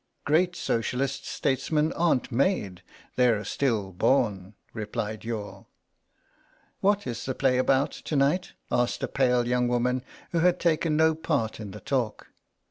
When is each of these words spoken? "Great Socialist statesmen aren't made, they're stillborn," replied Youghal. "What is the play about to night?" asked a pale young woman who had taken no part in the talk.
"Great 0.25 0.55
Socialist 0.55 1.27
statesmen 1.27 1.93
aren't 1.93 2.31
made, 2.31 2.81
they're 3.17 3.43
stillborn," 3.45 4.55
replied 4.73 5.23
Youghal. 5.23 5.67
"What 6.79 7.05
is 7.05 7.23
the 7.25 7.35
play 7.35 7.59
about 7.59 7.91
to 7.91 8.15
night?" 8.15 8.53
asked 8.71 9.03
a 9.03 9.07
pale 9.07 9.47
young 9.47 9.67
woman 9.67 10.03
who 10.31 10.39
had 10.39 10.59
taken 10.59 10.97
no 10.97 11.13
part 11.13 11.59
in 11.59 11.69
the 11.69 11.79
talk. 11.81 12.29